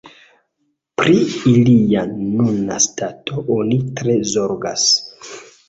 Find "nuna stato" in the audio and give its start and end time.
2.15-3.45